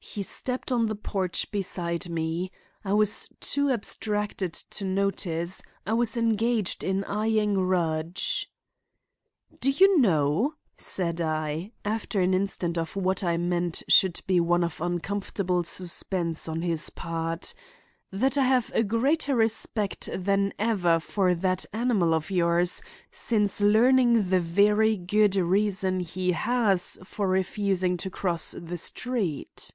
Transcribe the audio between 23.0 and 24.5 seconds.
since learning the